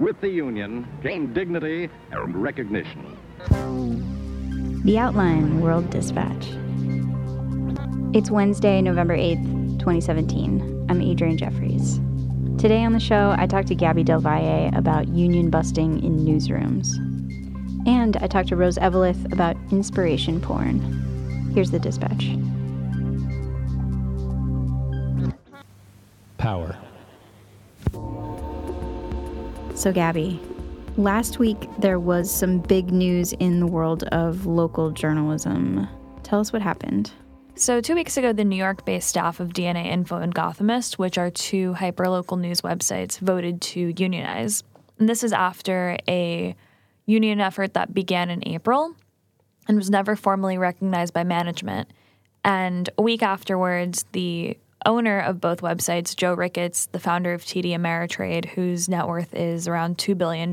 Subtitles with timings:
[0.00, 3.16] with the union, gain dignity and recognition.
[4.84, 6.46] The Outline World Dispatch.
[8.14, 10.86] It's Wednesday, November 8th, 2017.
[10.88, 12.00] I'm Adrianne Jeffries.
[12.58, 16.96] Today on the show, I talked to Gaby Del Valle about union busting in newsrooms.
[17.86, 21.52] And I talked to Rose Eveleth about inspiration porn.
[21.54, 22.30] Here's the dispatch.
[26.38, 26.76] Power.
[29.80, 30.38] So, Gaby,
[30.98, 35.88] last week there was some big news in the world of local journalism.
[36.22, 37.10] Tell us what happened.
[37.54, 41.16] So, two weeks ago, the New York based staff of DNA Info and Gothamist, which
[41.16, 44.64] are two hyperlocal news websites, voted to unionize.
[44.98, 46.54] And this is after a
[47.06, 48.94] union effort that began in April
[49.66, 51.90] and was never formally recognized by management.
[52.44, 57.70] And a week afterwards, the owner of both websites, Joe Ricketts, the founder of TD
[57.70, 60.50] Ameritrade, whose net worth is around $2 billion,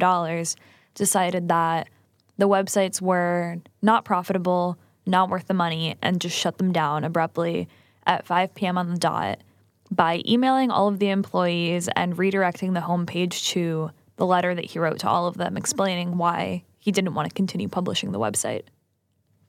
[0.95, 1.87] decided that
[2.37, 7.67] the websites were not profitable, not worth the money, and just shut them down abruptly
[8.05, 8.77] at 5 p.m.
[8.77, 9.39] on the dot
[9.89, 14.79] by emailing all of the employees and redirecting the homepage to the letter that he
[14.79, 18.63] wrote to all of them explaining why he didn't want to continue publishing the website.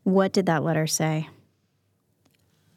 [0.04, 1.28] What did that letter say?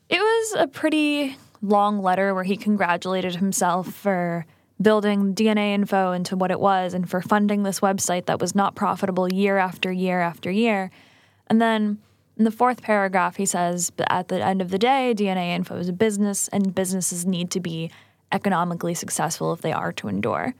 [0.09, 4.45] It was a pretty long letter where he congratulated himself for
[4.81, 8.75] building DNA info into what it was and for funding this website that was not
[8.75, 10.89] profitable year after year after year.
[11.47, 11.99] And then
[12.37, 15.77] in the fourth paragraph, he says, But at the end of the day, DNA info
[15.77, 17.91] is a business, and businesses need to be
[18.31, 20.55] economically successful if they are to endure.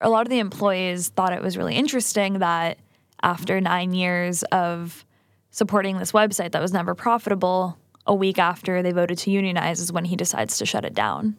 [0.00, 2.78] A lot of the employees thought it was really interesting that
[3.22, 5.04] after nine years of
[5.50, 9.92] supporting this website that was never profitable, a week after they voted to unionize is
[9.92, 11.36] when he decides to shut it down.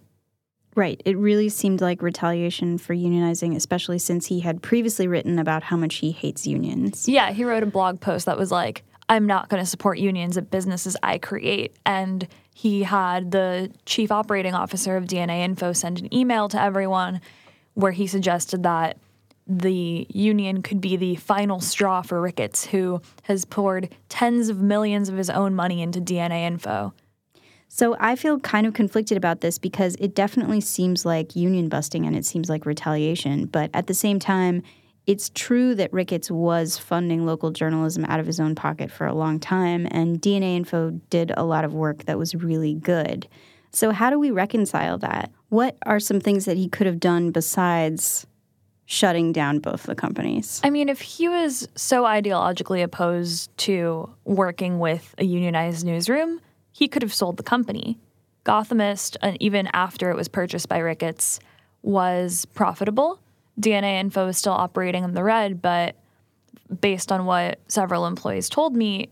[0.76, 1.02] Right.
[1.06, 5.78] It really seemed like retaliation for unionizing, especially since he had previously written about how
[5.78, 7.08] much he hates unions.
[7.08, 10.38] Yeah, he wrote a blog post that was like, I'm not going to support unions
[10.38, 11.76] at businesses I create.
[11.86, 17.22] And he had the chief operating officer of DNA Info send an email to everyone
[17.76, 18.98] where he suggested that
[19.48, 25.10] the union could be the final straw for Ricketts, who has poured tens of millions
[25.10, 26.94] of his own money into DNA Info.
[27.68, 32.06] So I feel kind of conflicted about this because it definitely seems like union busting
[32.06, 33.46] and it seems like retaliation.
[33.46, 34.62] But at the same time,
[35.06, 39.14] it's true that Ricketts was funding local journalism out of his own pocket for a
[39.14, 43.28] long time, and DNA Info did a lot of work that was really good.
[43.72, 45.32] So, how do we reconcile that?
[45.50, 48.28] What are some things that he could have done besides
[48.86, 50.62] shutting down both the companies.
[50.64, 56.88] I mean, if he was so ideologically opposed to working with a unionized newsroom, he
[56.88, 57.98] could have sold the company.
[58.46, 61.40] Gothamist, uh, even after it was purchased by Ricketts,
[61.82, 63.20] was profitable.
[63.60, 65.96] DNA Info is still operating in the red, but
[66.82, 69.10] based on what several employees told me,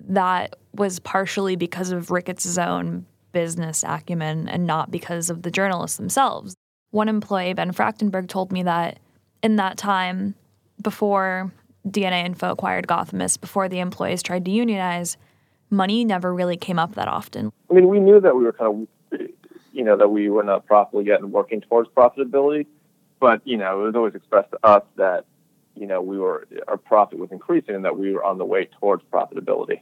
[0.00, 5.96] that was partially because of Ricketts' own business acumen and not because of the journalists
[5.96, 6.54] themselves.
[6.90, 8.98] One employee, Ben Fractenberg, told me that
[9.42, 10.34] in that time
[10.82, 11.52] before
[11.86, 15.16] DNA Info acquired Gothamist, before the employees tried to unionize,
[15.70, 17.52] money never really came up that often.
[17.70, 19.20] I mean, we knew that we were kind of,
[19.72, 22.66] you know, that we were not profitable yet and working towards profitability,
[23.20, 25.24] but you know, it was always expressed to us that,
[25.74, 28.68] you know, we were our profit was increasing and that we were on the way
[28.80, 29.80] towards profitability.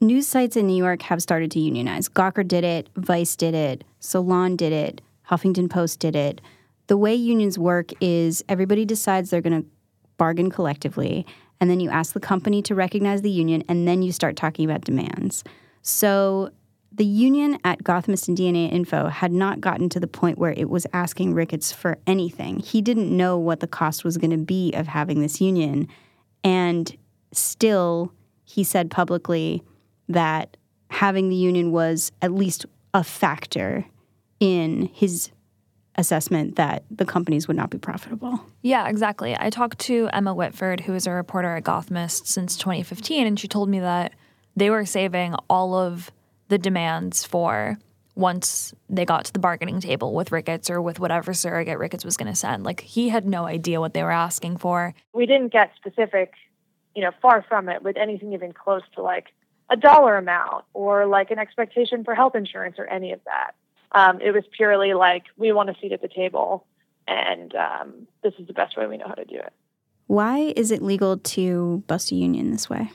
[0.00, 2.08] News sites in New York have started to unionize.
[2.08, 6.40] Gawker did it, Vice did it, Salon did it, Huffington Post did it
[6.86, 9.68] the way unions work is everybody decides they're going to
[10.16, 11.26] bargain collectively,
[11.60, 14.64] and then you ask the company to recognize the union, and then you start talking
[14.64, 15.44] about demands.
[15.82, 16.50] So
[16.92, 20.70] the union at Gothamist and DNA Info had not gotten to the point where it
[20.70, 22.58] was asking Ricketts for anything.
[22.60, 25.88] He didn't know what the cost was going to be of having this union.
[26.42, 26.96] And
[27.32, 28.12] still,
[28.44, 29.62] he said publicly
[30.08, 30.56] that
[30.88, 32.64] having the union was at least
[32.94, 33.84] a factor
[34.40, 35.30] in his
[35.96, 38.40] assessment that the companies would not be profitable.
[38.62, 39.36] Yeah, exactly.
[39.38, 43.48] I talked to Emma Whitford, who is a reporter at Gothamist since 2015, and she
[43.48, 44.12] told me that
[44.54, 46.10] they were saving all of
[46.48, 47.78] the demands for
[48.14, 52.16] once they got to the bargaining table with Ricketts or with whatever surrogate Ricketts was
[52.16, 52.64] going to send.
[52.64, 54.94] Like he had no idea what they were asking for.
[55.12, 56.32] We didn't get specific,
[56.94, 59.26] you know, far from it with anything even close to like
[59.68, 63.54] a dollar amount or like an expectation for health insurance or any of that.
[63.92, 66.66] Um, it was purely like we want a seat at the table,
[67.06, 69.52] and um, this is the best way we know how to do it.
[70.06, 72.90] Why is it legal to bust a union this way?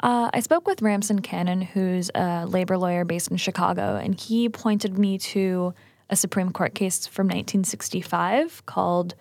[0.00, 4.48] Uh, I spoke with Ramson Cannon, who's a labor lawyer based in Chicago, and he
[4.48, 5.74] pointed me to
[6.10, 9.14] a Supreme Court case from 1965 called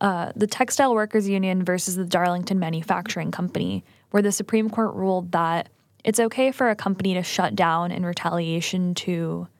[0.00, 5.32] uh, the Textile Workers Union versus the Darlington Manufacturing Company, where the Supreme Court ruled
[5.32, 5.68] that
[6.02, 9.51] it's okay for a company to shut down in retaliation to a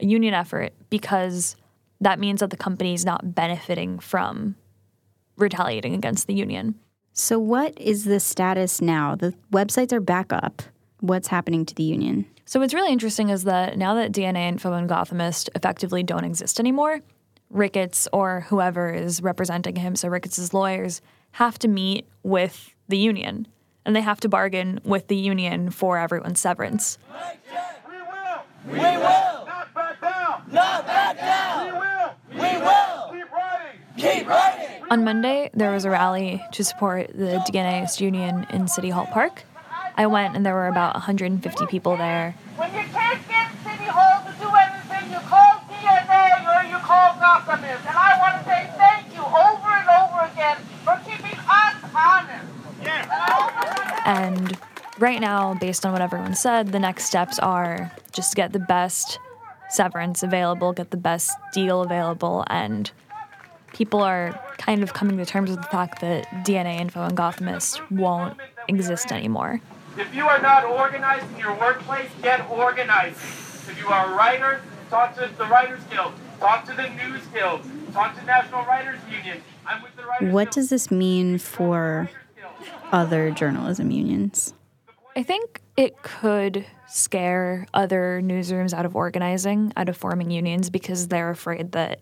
[0.00, 1.56] union effort because
[2.00, 4.56] that means that the company is not benefiting from
[5.36, 6.74] retaliating against the union.
[7.12, 9.14] So, what is the status now?
[9.14, 10.62] The websites are back up.
[11.00, 12.26] What's happening to the union?
[12.44, 16.60] So, what's really interesting is that now that DNA Info and Gothamist effectively don't exist
[16.60, 17.00] anymore,
[17.48, 21.00] Ricketts or whoever is representing him, so Ricketts' lawyers,
[21.32, 23.46] have to meet with the union
[23.86, 26.98] and they have to bargain with the union for everyone's severance.
[27.88, 28.42] We will.
[28.72, 29.35] We will.
[30.52, 31.68] Not back down.
[31.68, 32.12] Not back down.
[32.30, 33.12] We will.
[33.12, 33.24] We will.
[33.24, 33.80] Keep writing.
[33.96, 34.82] Keep writing.
[34.90, 39.42] On Monday, there was a rally to support the DNAist union in City Hall Park.
[39.96, 42.34] I went and there were about 150 people there.
[42.56, 47.14] When you can't get City Hall to do anything, you call DNA or you call
[47.14, 47.88] Gothamist.
[47.88, 52.46] And I want to say thank you over and over again for keeping us honest.
[52.82, 53.08] Yes.
[54.04, 54.58] And
[54.98, 58.60] right now, based on what everyone said, the next steps are just to get the
[58.60, 59.18] best
[59.70, 62.90] severance available, get the best deal available, and
[63.72, 67.80] people are kind of coming to terms with the fact that DNA Info and Gothamist
[67.90, 69.60] won't exist anymore.
[69.98, 73.16] If you are not organized in your workplace, get organized.
[73.16, 74.60] If you are a writer,
[74.90, 77.62] talk to the Writers Guild, talk to the News Guild,
[77.92, 79.42] talk to National Writers Union.
[79.66, 80.54] I'm with the Writers What Guild.
[80.54, 82.10] does this mean for
[82.92, 84.54] other journalism unions?
[85.16, 91.08] I think it could scare other newsrooms out of organizing, out of forming unions, because
[91.08, 92.00] they're afraid that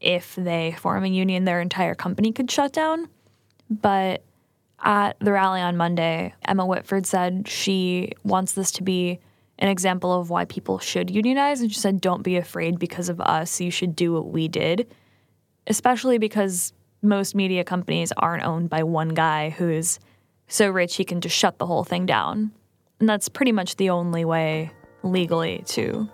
[0.00, 3.08] if they form a union, their entire company could shut down.
[3.68, 4.22] But
[4.82, 9.20] at the rally on Monday, Emma Whitford said she wants this to be
[9.58, 11.60] an example of why people should unionize.
[11.60, 13.60] And she said, don't be afraid because of us.
[13.60, 14.90] You should do what we did,
[15.66, 16.72] especially because
[17.02, 20.00] most media companies aren't owned by one guy who's
[20.54, 22.52] so rich he can just shut the whole thing down.
[23.00, 24.70] And that's pretty much the only way
[25.02, 26.08] legally to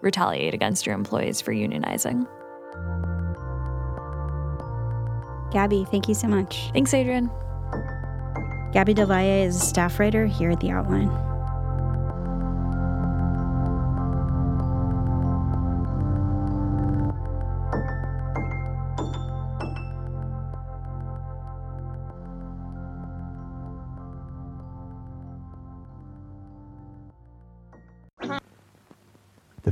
[0.00, 2.24] retaliate against your employees for unionizing.
[5.50, 6.70] Gaby, thank you so much.
[6.72, 7.30] Thanks, Adrianne.
[8.72, 11.33] Gaby Del is a staff writer here at The Outline.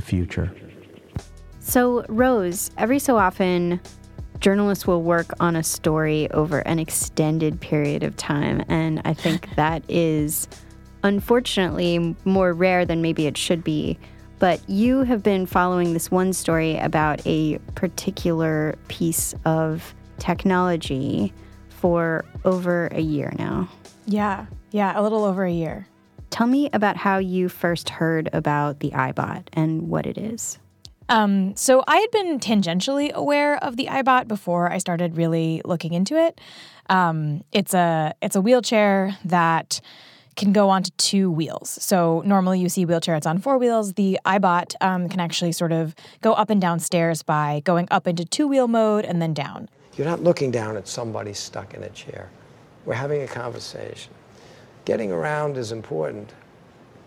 [0.03, 0.53] Future.
[1.59, 3.79] So, Rose, every so often,
[4.39, 8.63] journalists will work on a story over an extended period of time.
[8.67, 10.47] And I think that is
[11.03, 13.97] unfortunately more rare than maybe it should be.
[14.39, 21.31] But you have been following this one story about a particular piece of technology
[21.69, 23.69] for over a year now.
[24.05, 25.87] Yeah, yeah, a little over a year.
[26.33, 30.57] Tell me about how you first heard about the iBot and what it is.
[31.07, 35.93] Um, so I had been tangentially aware of the iBot before I started really looking
[35.93, 36.41] into it.
[36.89, 39.79] Um, it's a it's a wheelchair that
[40.35, 41.69] can go onto two wheels.
[41.69, 43.93] So normally you see a wheelchair it's on four wheels.
[43.93, 48.07] The iBot um, can actually sort of go up and down stairs by going up
[48.07, 49.69] into two wheel mode and then down.
[49.95, 52.31] You're not looking down at somebody stuck in a chair.
[52.85, 54.11] We're having a conversation.
[54.85, 56.33] Getting around is important,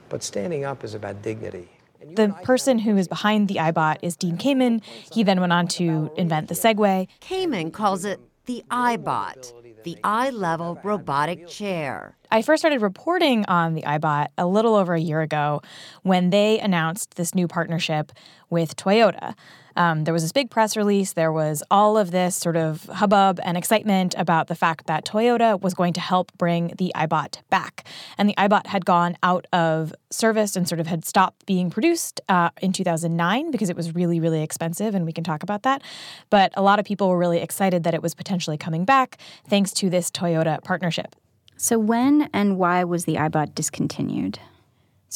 [0.08, 1.68] but standing up is about dignity.
[2.14, 4.82] The person who is behind the iBot is Dean Kamen.
[5.12, 7.08] He then went on to invent the Segway.
[7.20, 9.52] Kamen calls it the iBot,
[9.82, 12.16] the eye level robotic chair.
[12.30, 15.60] I first started reporting on the iBot a little over a year ago
[16.02, 18.12] when they announced this new partnership
[18.48, 19.34] with Toyota.
[19.76, 21.12] Um, there was this big press release.
[21.12, 25.60] There was all of this sort of hubbub and excitement about the fact that Toyota
[25.60, 27.86] was going to help bring the iBot back.
[28.18, 32.20] And the iBot had gone out of service and sort of had stopped being produced
[32.28, 34.94] uh, in 2009 because it was really, really expensive.
[34.94, 35.82] And we can talk about that.
[36.30, 39.18] But a lot of people were really excited that it was potentially coming back
[39.48, 41.14] thanks to this Toyota partnership.
[41.58, 44.38] So, when and why was the iBot discontinued?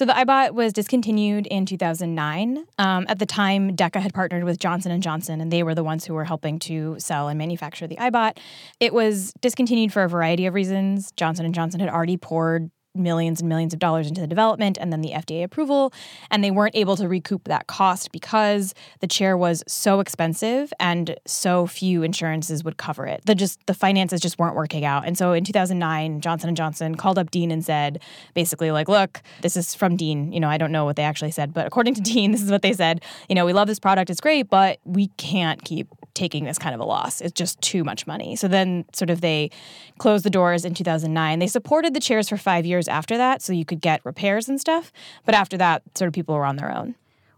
[0.01, 2.65] So the iBot was discontinued in 2009.
[2.79, 6.07] Um, at the time, DEKA had partnered with Johnson Johnson, and they were the ones
[6.07, 8.39] who were helping to sell and manufacture the iBot.
[8.81, 11.13] It was discontinued for a variety of reasons.
[11.19, 15.01] Johnson Johnson had already poured millions and millions of dollars into the development and then
[15.01, 15.93] the FDA approval,
[16.31, 21.17] and they weren't able to recoup that cost because the chair was so expensive and
[21.27, 23.23] so few insurances would cover it.
[23.27, 25.07] The just the finances just weren't working out.
[25.07, 28.01] And so in 2009, Johnson and Johnson called up Dean and said
[28.35, 31.31] basically like, "Look, this is from Dean, you know, I don't know what they actually
[31.31, 33.03] said, but according to Dean, this is what they said.
[33.29, 35.89] You know, we love this product, it's great, but we can't keep
[36.21, 37.23] taking this kind of a loss.
[37.23, 38.37] It's just too much money.
[38.37, 39.51] So then, sort of, they
[39.97, 41.39] closed the doors in 2009.
[41.39, 44.61] They supported the chairs for five years after that, so you could get repairs and
[44.61, 44.93] stuff.
[45.25, 46.95] But after that, sort of, people were on their own.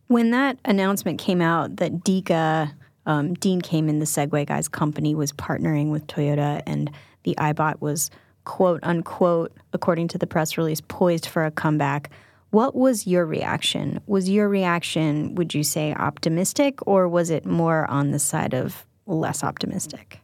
[0.09, 2.73] When that announcement came out that Deka,
[3.07, 6.91] um, Dean in, the Segway guy's company, was partnering with Toyota and
[7.23, 8.11] the iBot was
[8.45, 12.11] quote unquote, according to the press release, poised for a comeback.
[12.53, 14.03] What was your reaction?
[14.07, 18.85] Was your reaction, would you say, optimistic, or was it more on the side of
[19.07, 20.21] less optimistic?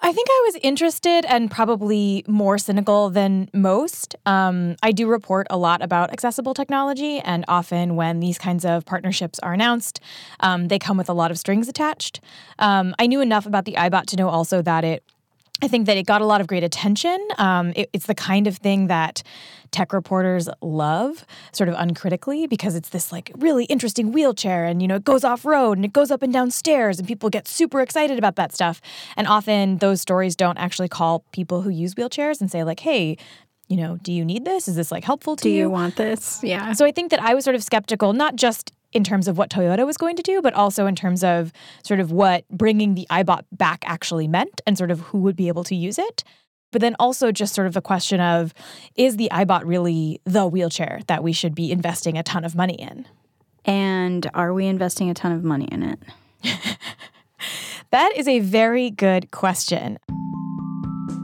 [0.00, 4.16] I think I was interested and probably more cynical than most.
[4.24, 8.86] Um, I do report a lot about accessible technology, and often when these kinds of
[8.86, 10.00] partnerships are announced,
[10.40, 12.22] um, they come with a lot of strings attached.
[12.58, 15.04] Um, I knew enough about the iBot to know also that it
[15.62, 17.18] I think that it got a lot of great attention.
[17.36, 19.22] Um, it, it's the kind of thing that
[19.70, 24.88] tech reporters love, sort of uncritically, because it's this like really interesting wheelchair, and you
[24.88, 27.48] know it goes off road and it goes up and down stairs, and people get
[27.48, 28.80] super excited about that stuff.
[29.16, 33.16] And often those stories don't actually call people who use wheelchairs and say like, "Hey,
[33.68, 34.66] you know, do you need this?
[34.68, 35.54] Is this like helpful to Do you?
[35.54, 36.40] Do you want this?
[36.42, 36.72] Yeah.
[36.72, 39.50] So I think that I was sort of skeptical, not just in terms of what
[39.50, 41.52] Toyota was going to do, but also in terms of
[41.82, 45.48] sort of what bringing the iBot back actually meant and sort of who would be
[45.48, 46.24] able to use it.
[46.70, 48.52] But then also just sort of a question of
[48.94, 52.74] is the iBot really the wheelchair that we should be investing a ton of money
[52.74, 53.06] in?
[53.64, 55.98] And are we investing a ton of money in it?
[57.90, 59.98] That is a very good question.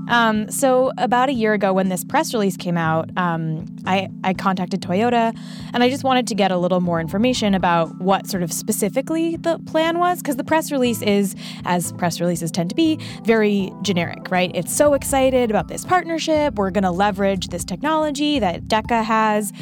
[0.08, 4.34] Um, so about a year ago, when this press release came out, um, I, I
[4.34, 5.36] contacted Toyota,
[5.72, 9.36] and I just wanted to get a little more information about what sort of specifically
[9.36, 11.34] the plan was, because the press release is,
[11.64, 14.50] as press releases tend to be, very generic, right?
[14.54, 16.54] It's so excited about this partnership.
[16.54, 19.52] We're going to leverage this technology that DEKA has.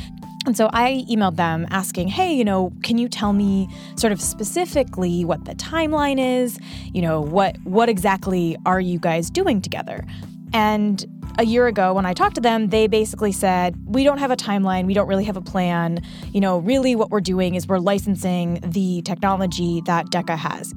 [0.44, 4.20] And so I emailed them asking, hey, you know, can you tell me sort of
[4.20, 6.58] specifically what the timeline is?
[6.92, 10.04] You know, what what exactly are you guys doing together?
[10.52, 11.04] And
[11.38, 14.36] a year ago, when I talked to them, they basically said, We don't have a
[14.36, 14.86] timeline.
[14.86, 16.02] We don't really have a plan.
[16.32, 20.74] You know, really what we're doing is we're licensing the technology that DEKA has.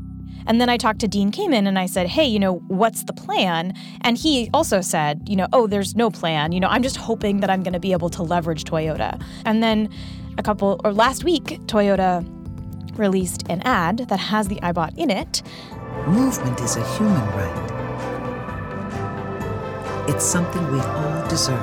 [0.48, 3.14] And then I talked to Dean Kamen and I said, Hey, you know, what's the
[3.14, 3.74] plan?
[4.02, 6.52] And he also said, You know, oh, there's no plan.
[6.52, 9.22] You know, I'm just hoping that I'm going to be able to leverage Toyota.
[9.46, 9.90] And then
[10.38, 12.26] a couple, or last week, Toyota
[12.98, 15.42] released an ad that has the iBot in it.
[16.08, 17.85] Movement is a human right.
[20.08, 21.60] It's something we all deserve.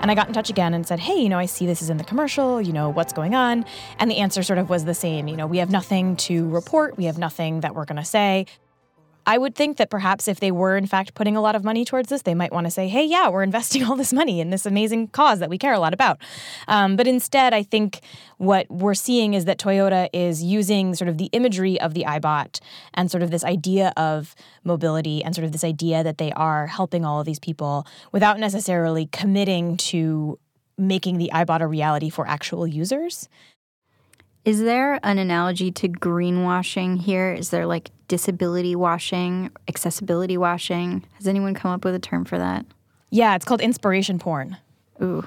[0.00, 1.90] And I got in touch again and said, hey, you know, I see this is
[1.90, 3.64] in the commercial, you know, what's going on?
[3.98, 5.28] And the answer sort of was the same.
[5.28, 8.46] You know, we have nothing to report, we have nothing that we're going to say.
[9.26, 11.84] I would think that perhaps if they were in fact putting a lot of money
[11.84, 14.50] towards this, they might want to say, hey, yeah, we're investing all this money in
[14.50, 16.18] this amazing cause that we care a lot about.
[16.68, 18.00] Um, but instead, I think
[18.38, 22.60] what we're seeing is that Toyota is using sort of the imagery of the iBot
[22.94, 26.66] and sort of this idea of mobility and sort of this idea that they are
[26.66, 30.38] helping all of these people without necessarily committing to
[30.78, 33.28] making the iBot a reality for actual users.
[34.44, 37.32] Is there an analogy to greenwashing here?
[37.32, 41.04] Is there like disability washing, accessibility washing?
[41.14, 42.66] Has anyone come up with a term for that?
[43.10, 44.56] Yeah, it's called inspiration porn.
[45.00, 45.24] Ooh.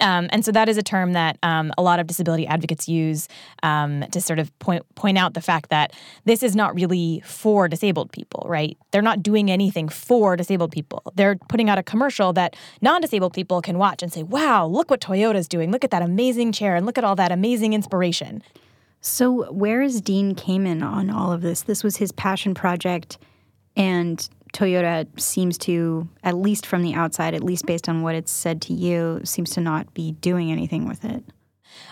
[0.00, 3.28] Um, and so that is a term that um, a lot of disability advocates use
[3.62, 5.92] um, to sort of point point out the fact that
[6.24, 8.76] this is not really for disabled people, right?
[8.90, 11.02] They're not doing anything for disabled people.
[11.14, 15.00] They're putting out a commercial that non-disabled people can watch and say, "Wow, look what
[15.00, 15.70] Toyota's doing!
[15.70, 18.42] Look at that amazing chair, and look at all that amazing inspiration."
[19.00, 21.62] So where is Dean Kamen on all of this?
[21.62, 23.18] This was his passion project,
[23.76, 28.32] and Toyota seems to, at least from the outside, at least based on what it's
[28.32, 31.24] said to you, seems to not be doing anything with it.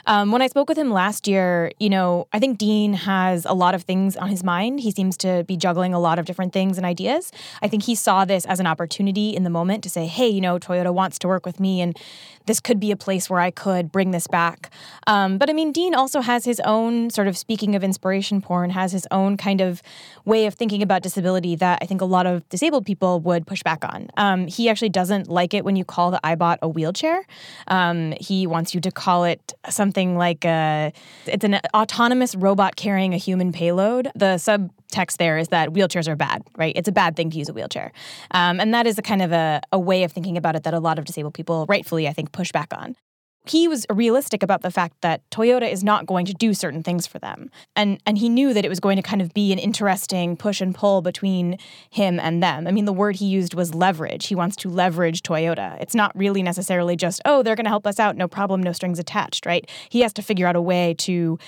[0.06, 3.52] Um, when I spoke with him last year, you know, I think Dean has a
[3.54, 4.80] lot of things on his mind.
[4.80, 7.32] He seems to be juggling a lot of different things and ideas.
[7.62, 10.40] I think he saw this as an opportunity in the moment to say, hey, you
[10.40, 11.98] know, Toyota wants to work with me and
[12.46, 14.70] this could be a place where I could bring this back.
[15.06, 18.70] Um, but I mean, Dean also has his own sort of speaking of inspiration porn,
[18.70, 19.82] has his own kind of
[20.24, 23.62] way of thinking about disability that I think a lot of disabled people would push
[23.62, 24.10] back on.
[24.16, 27.24] Um, he actually doesn't like it when you call the iBot a wheelchair.
[27.68, 30.92] Um, he wants you to call it something like a,
[31.26, 34.08] it's an autonomous robot carrying a human payload.
[34.14, 36.72] The subtext there is that wheelchairs are bad, right?
[36.76, 37.92] It's a bad thing to use a wheelchair.
[38.30, 40.74] Um, and that is a kind of a, a way of thinking about it that
[40.74, 42.96] a lot of disabled people, rightfully, I think, push back on
[43.46, 47.06] he was realistic about the fact that Toyota is not going to do certain things
[47.06, 47.50] for them.
[47.76, 50.60] And and he knew that it was going to kind of be an interesting push
[50.60, 51.58] and pull between
[51.90, 52.66] him and them.
[52.66, 54.26] I mean, the word he used was leverage.
[54.26, 55.80] He wants to leverage Toyota.
[55.80, 58.72] It's not really necessarily just, oh, they're going to help us out, no problem, no
[58.72, 59.68] strings attached, right?
[59.90, 61.38] He has to figure out a way to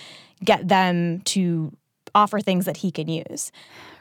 [0.44, 1.72] get them to
[2.14, 3.52] offer things that he can use.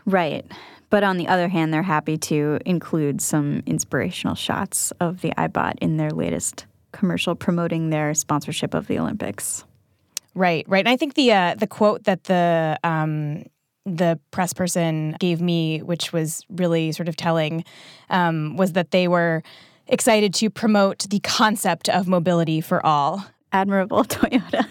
[0.06, 0.46] Right.
[0.90, 5.76] But on the other hand, they're happy to include some inspirational shots of the iBot
[5.82, 9.64] in their latest commercial promoting their sponsorship of the Olympics.
[10.34, 10.80] Right, right.
[10.80, 13.44] And I think the uh, the quote that the um,
[13.86, 17.64] the press person gave me, which was really sort of telling,
[18.10, 19.44] um, was that they were
[19.88, 23.26] excited to promote the concept of mobility for all.
[23.52, 24.66] Admirable, Toyota.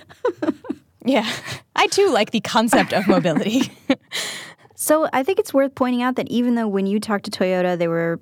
[1.04, 1.30] yeah,
[1.76, 3.72] I too like the concept of mobility.
[4.74, 7.78] so I think it's worth pointing out that even though when you talked to Toyota,
[7.78, 8.20] they were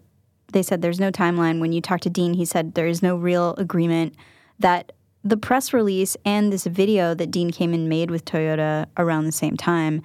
[0.52, 1.60] they said there's no timeline.
[1.60, 4.14] When you talked to Dean, he said there is no real agreement
[4.58, 4.92] that
[5.24, 9.56] the press release and this video that Dean Kamen made with Toyota around the same
[9.56, 10.02] time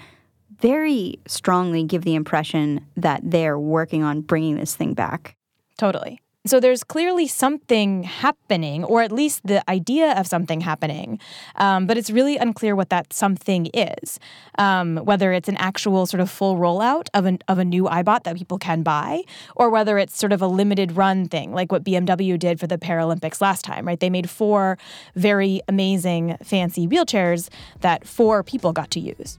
[0.59, 5.35] very strongly give the impression that they're working on bringing this thing back.
[5.77, 6.19] Totally.
[6.46, 11.20] So there's clearly something happening, or at least the idea of something happening,
[11.56, 14.17] um, but it's really unclear what that something is.
[14.58, 18.24] Um, whether it's an actual sort of full rollout of, an, of a new iBot
[18.24, 19.24] that people can buy,
[19.58, 22.77] or whether it's sort of a limited run thing, like what BMW did for the
[22.77, 24.00] Paralympics last time, right?
[24.00, 24.77] They made four
[25.15, 27.50] very amazing, fancy wheelchairs
[27.82, 29.38] that four people got to use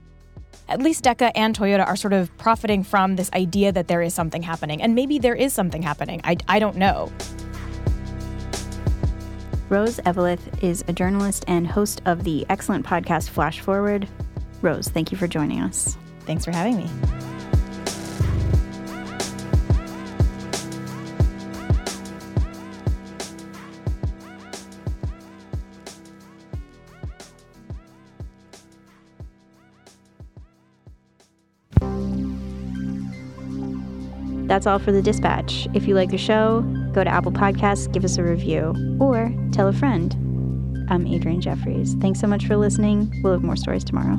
[0.68, 4.14] at least DEKA and Toyota are sort of profiting from this idea that there is
[4.14, 4.82] something happening.
[4.82, 6.20] And maybe there is something happening.
[6.24, 7.10] I, I don't know.
[9.68, 14.08] Rose Eveleth is a journalist and host of the excellent podcast Flash Forward.
[14.62, 15.96] Rose, thank you for joining us.
[16.20, 17.37] Thanks for having me.
[34.48, 35.68] That's all for the dispatch.
[35.74, 36.62] If you like the show,
[36.92, 40.14] go to Apple Podcasts, give us a review, or tell a friend.
[40.88, 41.94] I'm Adrianne Jeffries.
[42.00, 43.12] Thanks so much for listening.
[43.22, 44.18] We'll have more stories tomorrow.